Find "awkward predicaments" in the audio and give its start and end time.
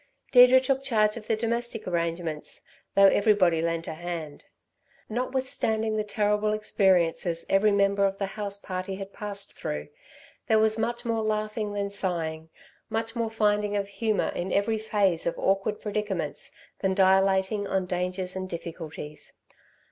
15.37-16.49